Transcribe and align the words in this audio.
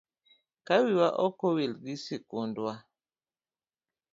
Ka 0.65 0.75
wiwa 0.83 1.07
ok 1.25 1.37
owil 1.49 1.73
gi 1.83 1.95
skundwa. 2.05 2.73